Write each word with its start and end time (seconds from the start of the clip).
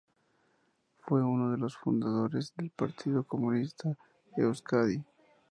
Fue 1.01 1.23
uno 1.23 1.51
de 1.51 1.59
los 1.59 1.77
fundadores 1.77 2.55
del 2.55 2.71
Partido 2.71 3.23
Comunista 3.23 3.95
de 4.35 4.43
Euskadi. 4.45 5.03